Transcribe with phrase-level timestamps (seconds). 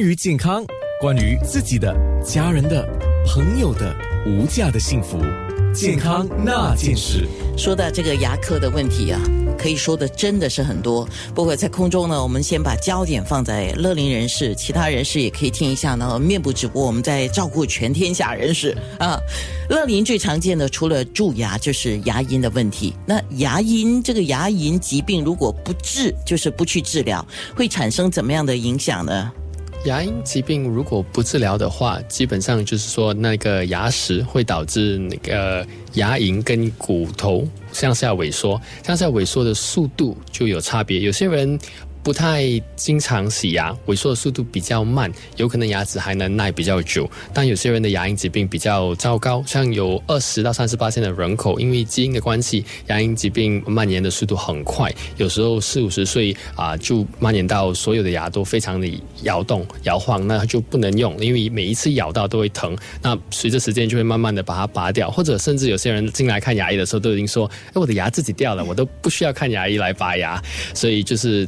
[0.00, 0.64] 关于健康，
[0.98, 1.94] 关于自己的、
[2.24, 2.88] 家人的、
[3.26, 3.94] 朋友的
[4.26, 5.18] 无价的幸福，
[5.74, 7.28] 健康那件事。
[7.54, 9.20] 说到这个牙科的问题啊，
[9.58, 11.06] 可以说的真的是很多。
[11.34, 16.18] 不过在空中呢，我们先把焦点放在乐龄人士，其他人士也可以听一下呢。
[16.18, 19.20] 面部直播，我们在照顾全天下人士啊。
[19.68, 22.94] 乐龄最常见的除了蛀牙，就是牙龈的问题。
[23.04, 27.22] 那牙龈这个牙龈疾病如果不治，就是不去治疗，
[27.54, 29.30] 会产生怎么样的影响呢？
[29.84, 41.00] 牙龈疾病如果不治疗的话，基本上就是说那个牙石会导致那个牙龈跟骨头向下萎缩，向下萎缩的速度就有差别。
[41.00, 41.58] 有些人。
[42.02, 42.44] 不太
[42.76, 47.08] 经常洗牙，萎缩的速度比较慢，有可能牙齿还能耐比较久。
[47.32, 58.90] 但有些人的牙龈疾病比较糟糕，像有二十到三十八线的人口，因为基因的关系，牙龈疾病蔓延的速度很快，有时候四五十岁啊就蔓延到所有的牙都非常的
[59.22, 62.76] 摇动摇晃，那就不能用，因为每一次咬到都会疼。
[63.02, 70.42] 那随着时间就会慢慢的把它拔掉，或者甚至有些人进来看牙医的时候都已经说：“哎，我的牙自己掉了，我都不需要看牙医来拔牙。”
[70.74, 71.46] 所以就是。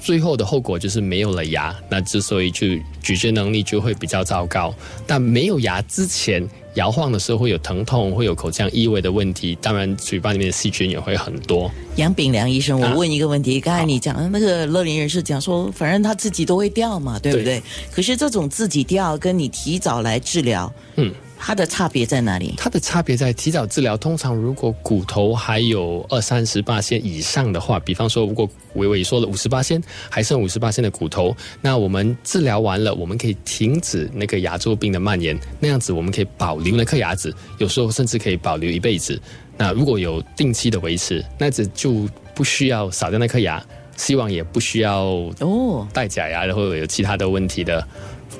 [0.00, 2.66] 最后的后果就是没有了牙，那之所以就
[3.02, 4.74] 咀嚼能力就会比较糟糕。
[5.06, 11.70] 但没有牙之前，摇晃的时候会有疼痛，会有口腔异味的问题，当然嘴巴里面的细菌也会很多。
[11.96, 17.62] 杨炳良医生，我问一个问题，刚才你讲那个乐龄人士讲说，反正他自己都会掉嘛，对不对？
[17.92, 21.12] 可是这种自己掉，跟你提早来治疗，嗯。
[21.42, 22.54] 它的差别在哪里？
[22.56, 23.96] 它的差别在提早治疗。
[23.96, 35.36] 通常如果骨头还有二三十八线以上的话，比方说如果微微缩了五十八线，还剩五十八线的骨头，那我们治疗完了，我们可以停止那个牙周病的蔓延。
[35.58, 39.20] 那样子我们可以保留那颗牙齿，有时候甚至可以保留一辈子。
[39.56, 43.64] 那如果有定期的维持，那子就不需要少掉那颗牙，
[43.96, 45.04] 希望也不需要
[45.40, 47.86] 哦戴假牙，然后有其他的问题的。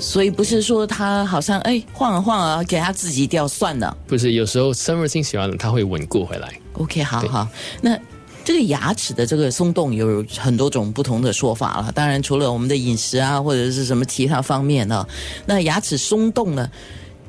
[0.01, 3.97] 所以不是说他好像哎晃啊晃啊，给他自己掉算了。
[4.07, 6.53] 不是，有时候生物性喜欢了，他会稳固回来。
[6.75, 7.47] OK，好好。
[7.83, 7.99] 那
[8.45, 11.93] 这个牙齿的这个松动有很多种不同的说法了。
[11.93, 15.07] 当然，除了我们的饮食啊，或者是什么其他方面呢，
[15.47, 16.69] 那牙齿松动呢？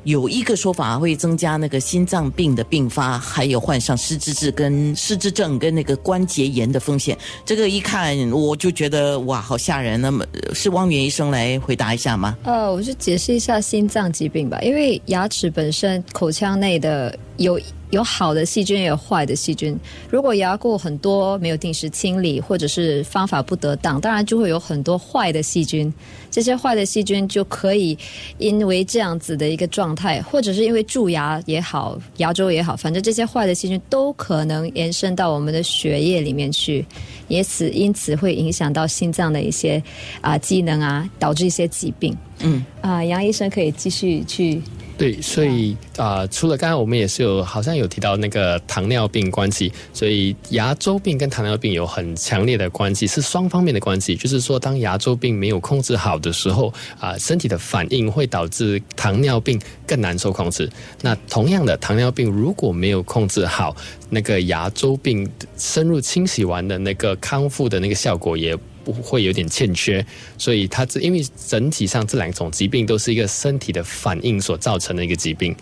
[0.04, 7.16] 有一个说法会增加那个心脏病的并发，还有患上失智症跟失智症跟那个关节炎的风险。
[7.44, 10.00] 这个一看我就觉得哇，好吓人。
[10.00, 12.36] 那么是汪源医生来回答一下吗？
[12.42, 17.60] 呃，我就解释一下心脏疾病吧，因为牙齿本身口腔内的有。
[17.92, 19.78] 有好的细菌，也有坏的细菌。
[20.08, 25.92] 如果牙垢很多，没有定时清理，或者是方法不得当，当然就会有很多坏的细菌。
[26.30, 27.94] 这些坏的细菌就可以
[28.38, 36.82] 因为这样子的一个状态，或者是因为蛀牙也好，牙周也好，反正这些坏的细菌都可能延伸到我们的血液里面去，
[37.28, 39.82] 也此因此会影响到心脏的一些
[40.22, 42.16] 啊机能啊，导致一些疾病。
[42.38, 44.62] 嗯啊，杨医生可以继续去。
[45.02, 54.14] 对，所以啊，除了刚刚我们也是有好像有提到那个糖尿病关系，所以牙周病跟糖尿病有很强烈的关系，是双方面的关系。
[54.14, 60.70] 就是说，当牙周病没有控制好的时候，啊，身体的反应会导致糖尿病更难受控制。
[61.00, 63.74] 那同样的，糖尿病如果没有控制好，
[64.08, 68.56] 那个牙周病深入清洗完的那个康复的那个效果也。
[68.84, 70.04] 不会有点欠缺，
[70.38, 75.54] 所以它这因为整体上这两种疾病都是一个身体的反应所造成的一个疾病，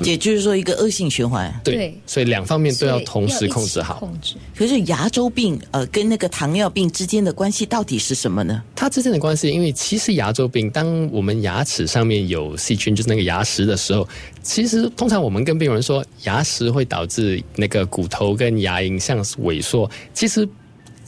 [0.00, 1.52] 也就是说一个恶性循环。
[1.64, 3.94] 对，所以两方面都要同时控制好。
[3.94, 4.36] 控制。
[4.54, 8.62] 可是牙周病呃跟那个糖尿病之间的关系到底是什么呢？
[8.76, 14.06] 它之间的关系，因为其实牙周病，当我们牙齿上面有细菌，就是那个牙石的时候，
[14.42, 20.48] 其实通常我们跟病人说，牙石会导致那个骨头跟牙龈向萎缩，其实。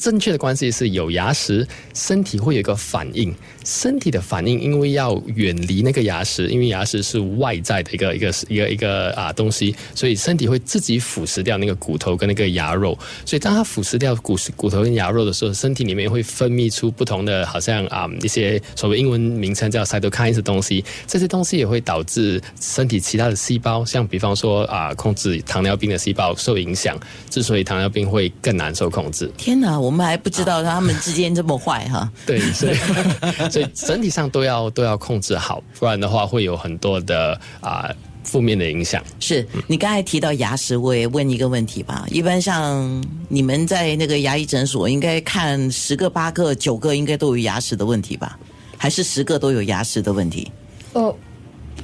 [0.00, 3.32] 正确的关系是有牙石，身体会有一个反应。
[3.66, 12.98] 身体的反应，因为要远离那个牙石，因为牙石是外在的一个一个一个一个啊东西，所以身体会自己腐蚀掉那个骨头跟那个牙肉。
[13.26, 20.82] 所以当它腐蚀掉骨骨头跟牙肉的时候，身体里面会分泌出不同的，好像啊一些所谓英文名称叫 cytokines 东西。
[21.06, 26.98] 这些东西也会导致身体其他的细胞，像比方说啊控制糖尿病的细胞受影响。
[27.28, 29.30] 之所以糖尿病会更难受控制。
[29.36, 29.89] 天哪，我。
[29.90, 32.74] 我们还不知道他们之间这么坏哈， 对，所以
[33.50, 37.90] 所以整体上都要都要控制好，不然的话会有很多的啊
[38.22, 39.02] 负面的影响。
[39.18, 42.06] 是你刚才提到牙石，我也问一个问题吧。
[42.08, 48.38] 一般像你们在那个牙医诊所，应该看十个八个九个应该都有牙齿的问题吧？
[48.76, 50.52] 还是十个都有牙齿的问题？
[50.92, 51.12] 哦。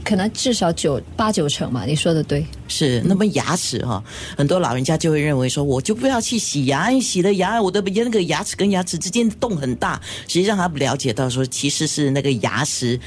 [0.06, 1.84] 可能至少九八九成嘛。
[1.84, 3.02] 你说的对，是。
[3.04, 4.02] 那么牙齿哈、
[4.36, 10.00] 很多老人家就会认为说，我就不要去洗牙，因为洗了牙，我的那个牙齿跟牙齿之间洞很大。
[10.28, 12.98] 实际上他不了解到说，其实是那个牙齿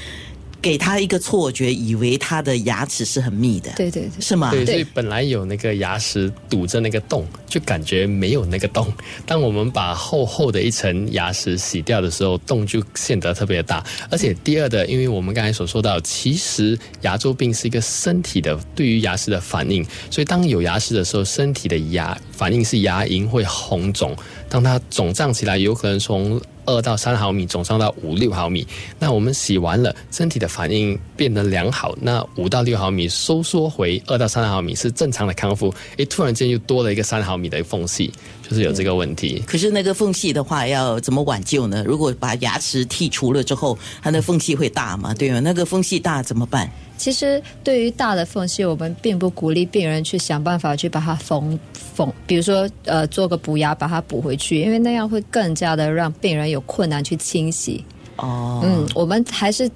[0.62, 4.20] 给他一个错觉，以为他的牙齿是很密的，对对对。
[4.20, 4.50] 是吗？
[4.50, 8.92] 对，所以本来有那个牙齿堵着那个洞，就感觉没有那个洞。
[9.24, 13.84] 当我们把厚厚的一层牙齿洗掉的时候，洞就显得特别大。
[14.10, 24.14] 而且第二的，因为我们刚才所说到，其实牙周病是一个身体的对于牙齿的反应，所以当有牙石的时候，身体的牙反应是牙龈会红肿，
[24.48, 26.40] 当它肿胀起来，有可能从
[26.70, 28.66] 二到三毫米肿胀到五六毫米。
[28.98, 35.74] 那我们洗完了，身体的反应变得良好，那五到六毫米收缩回二到三毫米是正常的康复。
[35.96, 38.12] 诶，突然间又多了一个三毫米的缝隙，
[38.48, 39.42] 就是有这个问题。
[39.46, 41.82] 可是那个缝隙的话，要怎么挽救呢？
[41.86, 45.12] 如果把牙齿剔除了之后，它的缝隙会大嘛？
[45.14, 45.40] 对吗？
[45.40, 46.70] 那个缝隙大怎么办？
[47.00, 57.82] 其实对于大的缝隙，我们并不鼓励病人去想办法去把它缝缝，比如说呃做个补牙把它补回去，因为那样会更加的让病人有困难去清洗。
[58.16, 59.68] 哦，嗯，我们还是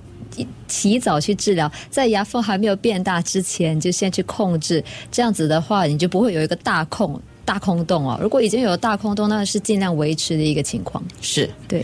[0.68, 4.84] 提早去治疗，在牙缝还没有变大之前，就先去控制。
[5.10, 8.18] 这样子的话，你就不会有一个大空大空洞哦。
[8.20, 11.02] 如果已经有大空洞，那是尽量维持的一个情况。
[11.22, 11.82] 是对，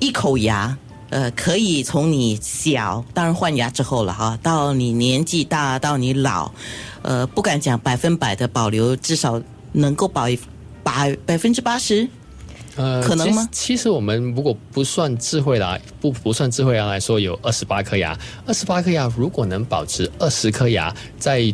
[0.00, 0.74] 一口牙。
[1.10, 6.50] 呃，可以从你小，当然换牙之后了哈，到你年纪大，到你老，
[7.02, 9.40] 呃，不敢讲百分百的保留，至少
[9.72, 10.26] 能够保
[10.82, 12.08] 百百分之八十。
[12.76, 13.76] 呃，可能吗其实？
[13.78, 18.16] 其实我们如果不算智慧牙，不不算智慧牙来说，有二十八颗牙。
[18.46, 21.52] 二十八颗牙如果能保持二十颗牙，在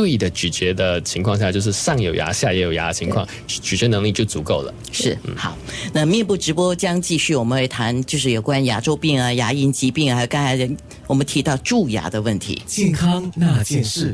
[0.00, 4.74] 对的咀嚼的情况下，就是上有牙下也有牙的情况，咀嚼能力就足够了。
[4.90, 5.56] 是好，
[5.92, 10.70] 那面部直播将继续，我们会谈就是有关牙周病啊、牙龈疾病啊，还有刚才
[11.06, 12.62] 我们提到蛀牙的问题。
[12.64, 14.08] 健康那件事。